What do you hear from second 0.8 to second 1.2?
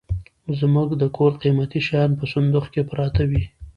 د